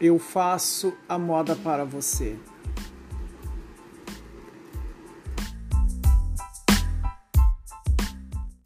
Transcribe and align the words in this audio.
Eu 0.00 0.18
faço 0.18 0.94
a 1.06 1.18
moda 1.18 1.54
para 1.54 1.84
você. 1.84 2.38